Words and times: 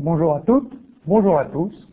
Bonjour 0.00 0.36
à 0.36 0.40
toutes, 0.42 0.72
bonjour 1.06 1.40
à 1.40 1.44
tous. 1.46 1.88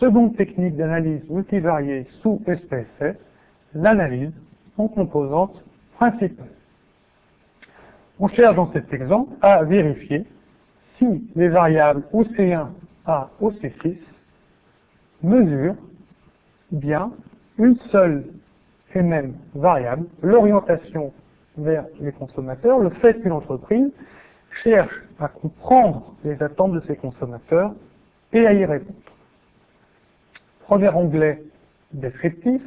Seconde 0.00 0.34
technique 0.38 0.74
d'analyse 0.74 1.20
multivariée 1.28 2.06
sous 2.22 2.40
SPSS, 2.46 3.14
l'analyse 3.74 4.32
en 4.78 4.88
composantes 4.88 5.62
principales. 5.96 6.46
On 8.18 8.28
cherche 8.28 8.56
dans 8.56 8.72
cet 8.72 8.90
exemple 8.90 9.34
à 9.42 9.64
vérifier 9.64 10.24
si 10.96 11.30
les 11.36 11.50
variables 11.50 12.04
OC1 12.14 12.68
à 13.04 13.28
OC6 13.42 13.98
mesurent 15.22 15.76
bien 16.72 17.12
une 17.58 17.76
seule 17.92 18.24
et 18.94 19.02
même 19.02 19.34
variable, 19.54 20.06
l'orientation 20.22 21.12
vers 21.58 21.84
les 22.00 22.12
consommateurs, 22.12 22.78
le 22.78 22.88
fait 22.88 23.20
qu'une 23.20 23.32
entreprise 23.32 23.92
cherche 24.62 24.94
à 25.18 25.28
comprendre 25.28 26.14
les 26.24 26.42
attentes 26.42 26.72
de 26.72 26.80
ses 26.80 26.96
consommateurs 26.96 27.74
et 28.32 28.46
à 28.46 28.52
y 28.52 28.64
répondre. 28.64 28.98
Premier 30.60 30.88
onglet 30.88 31.42
descriptif, 31.92 32.62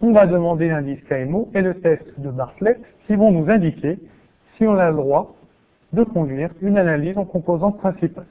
on 0.00 0.12
va 0.12 0.26
demander 0.26 0.68
l'indice 0.68 1.02
KMO 1.04 1.50
et 1.54 1.62
le 1.62 1.80
test 1.80 2.04
de 2.18 2.30
Bartlett 2.30 2.80
qui 3.06 3.14
vont 3.14 3.30
nous 3.30 3.48
indiquer 3.50 3.98
si 4.56 4.66
on 4.66 4.76
a 4.76 4.90
le 4.90 4.96
droit 4.96 5.34
de 5.92 6.02
conduire 6.02 6.50
une 6.60 6.76
analyse 6.76 7.16
en 7.16 7.24
composantes 7.24 7.78
principales. 7.78 8.26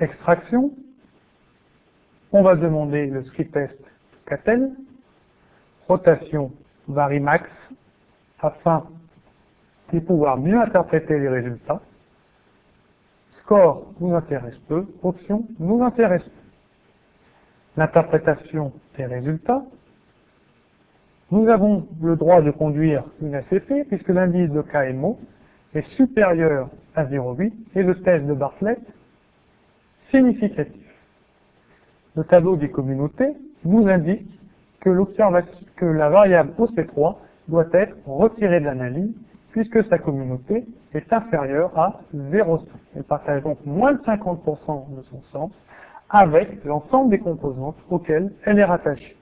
Extraction, 0.00 0.72
on 2.32 2.42
va 2.42 2.56
demander 2.56 3.06
le 3.06 3.24
script 3.24 3.54
test 3.54 3.78
CATEL, 4.26 4.72
rotation 5.88 6.52
varimax 6.88 7.48
afin 8.40 8.84
de 9.92 10.00
pouvoir 10.00 10.38
mieux 10.38 10.58
interpréter 10.60 11.18
les 11.18 11.28
résultats. 11.28 11.80
Score 13.40 13.92
nous 14.00 14.14
intéresse 14.14 14.58
peu, 14.68 14.86
option 15.02 15.44
nous 15.58 15.82
intéresse 15.82 16.22
peu. 16.22 16.30
L'interprétation 17.76 18.72
des 18.96 19.06
résultats. 19.06 19.62
Nous 21.30 21.48
avons 21.48 21.86
le 22.02 22.16
droit 22.16 22.40
de 22.40 22.50
conduire 22.50 23.04
une 23.20 23.34
ACP 23.34 23.86
puisque 23.88 24.08
l'indice 24.08 24.50
de 24.50 24.62
KMO 24.62 25.18
est 25.74 25.86
supérieur 25.96 26.70
à 26.94 27.04
0,8 27.04 27.52
et 27.74 27.82
le 27.82 28.00
test 28.00 28.24
de 28.26 28.32
Bartlett 28.32 28.80
significatif. 30.10 30.86
Le 32.16 32.24
tableau 32.24 32.56
des 32.56 32.70
communautés 32.70 33.34
nous 33.64 33.86
indique 33.88 34.26
que, 34.80 34.90
que 35.76 35.84
la 35.84 36.08
variable 36.08 36.52
OC3 36.58 37.16
doit 37.48 37.66
être 37.72 37.96
retirée 38.06 38.60
de 38.60 38.64
l'analyse 38.64 39.14
puisque 39.56 39.88
sa 39.88 39.96
communauté 39.96 40.66
est 40.92 41.10
inférieure 41.14 41.70
à 41.78 42.02
0,5. 42.14 42.66
Elle 42.94 43.04
partage 43.04 43.42
donc 43.42 43.56
moins 43.64 43.94
de 43.94 44.02
50% 44.02 44.94
de 44.94 45.02
son 45.04 45.22
sens 45.32 45.50
avec 46.10 46.62
l'ensemble 46.66 47.08
des 47.08 47.18
composantes 47.18 47.78
auxquelles 47.88 48.30
elle 48.44 48.58
est 48.58 48.64
rattachée. 48.66 49.16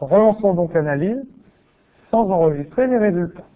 Relançons 0.00 0.52
donc 0.52 0.74
l'analyse 0.74 1.24
sans 2.10 2.28
enregistrer 2.30 2.88
les 2.88 2.98
résultats 2.98 3.46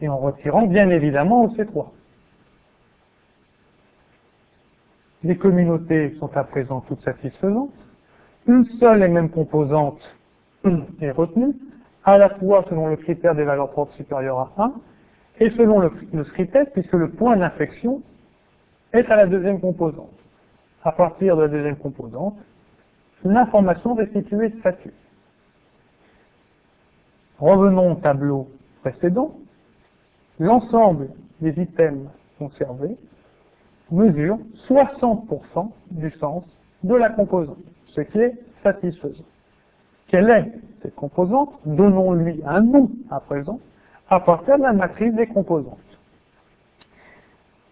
et 0.00 0.08
en 0.08 0.18
retirant 0.18 0.66
bien 0.66 0.90
évidemment 0.90 1.46
OC3. 1.46 1.86
Les 5.22 5.36
communautés 5.36 6.16
sont 6.18 6.36
à 6.36 6.42
présent 6.42 6.80
toutes 6.80 7.02
satisfaisantes. 7.02 7.70
Une 8.48 8.64
seule 8.80 9.04
et 9.04 9.08
même 9.08 9.30
composante 9.30 10.02
est 11.00 11.12
retenue, 11.12 11.54
à 12.04 12.18
la 12.18 12.30
fois 12.30 12.64
selon 12.68 12.88
le 12.88 12.96
critère 12.96 13.34
des 13.34 13.44
valeurs 13.44 13.70
propres 13.70 13.94
supérieures 13.94 14.52
à 14.56 14.64
1 14.64 14.72
et 15.40 15.50
selon 15.50 15.80
le, 15.80 15.90
le 16.12 16.24
script 16.24 16.56
puisque 16.72 16.92
le 16.92 17.10
point 17.10 17.36
d'inflexion 17.36 18.02
est 18.92 19.10
à 19.10 19.16
la 19.16 19.26
deuxième 19.26 19.60
composante. 19.60 20.10
À 20.84 20.92
partir 20.92 21.36
de 21.36 21.42
la 21.42 21.48
deuxième 21.48 21.76
composante, 21.76 22.36
l'information 23.24 23.94
restituée 23.94 24.50
statue. 24.60 24.92
Revenons 27.38 27.92
au 27.92 27.94
tableau 27.96 28.48
précédent. 28.82 29.34
L'ensemble 30.38 31.08
des 31.40 31.58
items 31.60 32.08
conservés 32.38 32.96
mesure 33.90 34.38
60% 34.68 35.70
du 35.90 36.10
sens 36.12 36.44
de 36.82 36.94
la 36.94 37.10
composante, 37.10 37.58
ce 37.86 38.00
qui 38.02 38.18
est 38.18 38.34
satisfaisant. 38.62 39.24
Quelle 40.08 40.30
est 40.30 40.52
cette 40.84 40.94
composante 40.94 41.58
Donnons-lui 41.64 42.42
un 42.46 42.60
nom 42.60 42.90
à 43.10 43.18
présent 43.20 43.58
à 44.10 44.20
partir 44.20 44.58
de 44.58 44.62
la 44.62 44.74
matrice 44.74 45.14
des 45.14 45.26
composantes. 45.26 45.78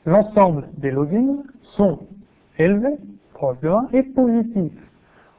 L'ensemble 0.07 0.69
des 0.79 0.91
logins 0.91 1.43
sont 1.77 1.99
élevés, 2.59 2.97
proches 3.35 3.61
de 3.61 3.69
1, 3.69 3.89
et 3.93 4.03
positifs. 4.03 4.91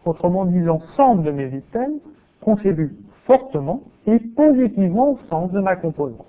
Autrement 0.06 0.46
dit, 0.46 0.60
l'ensemble 0.60 1.24
de 1.24 1.32
mes 1.32 1.48
items 1.48 2.00
contribue 2.42 2.96
fortement 3.26 3.82
et 4.06 4.20
positivement 4.20 5.14
au 5.14 5.20
sens 5.30 5.52
de 5.52 5.60
ma 5.60 5.76
composante. 5.76 6.28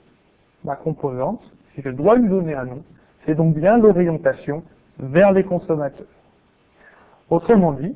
Ma 0.65 0.76
composante, 0.76 1.43
si 1.75 1.82
je 1.82 1.91
dois 1.91 2.16
lui 2.16 2.28
donner 2.28 2.55
un 2.55 2.65
nom, 2.65 2.82
c'est 3.26 3.34
donc 3.34 3.55
bien 3.55 3.76
l'orientation 3.76 4.62
vers 4.99 5.32
les 5.32 5.44
consommateurs. 5.44 6.06
Autrement 7.28 7.72
dit, 7.72 7.94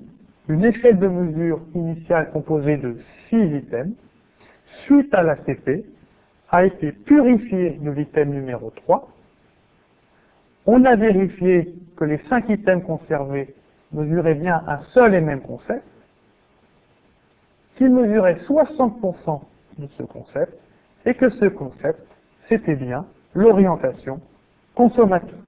une 0.49 0.65
échelle 0.65 0.99
de 0.99 1.09
mesure 1.09 1.61
initiale 1.75 2.31
composée 2.33 2.79
de 2.79 2.97
6 3.29 3.37
items, 3.37 3.95
suite 4.85 5.13
à 5.13 5.23
l'ACP, 5.23 5.85
a 6.51 6.65
été 6.65 6.93
purifiée 6.93 7.79
de 7.83 7.91
l'item 7.91 8.31
numéro 8.31 8.71
3. 8.71 9.09
On 10.67 10.85
a 10.85 10.97
vérifié 10.97 11.75
que 11.97 12.05
les 12.05 12.19
5 12.29 12.49
items 12.49 12.85
conservés 12.85 13.55
mesuraient 13.93 14.35
bien 14.35 14.63
un 14.67 14.81
seul 14.95 15.15
et 15.15 15.21
même 15.21 15.43
concept, 15.43 15.85
qu'ils 17.77 17.91
mesuraient 17.91 18.39
60% 18.47 19.43
de 19.79 19.87
ce 19.87 20.03
concept, 20.03 20.53
et 21.05 21.15
que 21.15 21.29
ce 21.31 21.47
concept, 21.47 22.01
c'était 22.49 22.75
bien 22.75 23.07
l'orientation 23.35 24.21
consommateur. 24.75 25.39